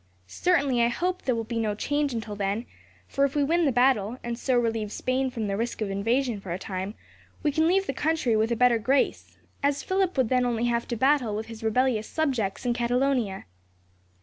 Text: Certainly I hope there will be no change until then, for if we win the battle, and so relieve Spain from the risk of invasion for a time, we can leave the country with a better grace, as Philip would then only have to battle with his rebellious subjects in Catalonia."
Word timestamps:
Certainly 0.25 0.81
I 0.81 0.87
hope 0.87 1.21
there 1.21 1.35
will 1.35 1.43
be 1.43 1.59
no 1.59 1.75
change 1.75 2.11
until 2.11 2.35
then, 2.35 2.65
for 3.07 3.23
if 3.23 3.35
we 3.35 3.43
win 3.43 3.65
the 3.65 3.71
battle, 3.71 4.17
and 4.23 4.35
so 4.35 4.57
relieve 4.57 4.91
Spain 4.91 5.29
from 5.29 5.45
the 5.45 5.55
risk 5.55 5.79
of 5.79 5.91
invasion 5.91 6.41
for 6.41 6.51
a 6.51 6.57
time, 6.57 6.95
we 7.43 7.51
can 7.51 7.67
leave 7.67 7.85
the 7.85 7.93
country 7.93 8.35
with 8.35 8.51
a 8.51 8.55
better 8.55 8.79
grace, 8.79 9.37
as 9.61 9.83
Philip 9.83 10.17
would 10.17 10.29
then 10.29 10.43
only 10.43 10.65
have 10.65 10.87
to 10.87 10.95
battle 10.95 11.35
with 11.35 11.45
his 11.45 11.61
rebellious 11.63 12.07
subjects 12.09 12.65
in 12.65 12.73
Catalonia." 12.73 13.45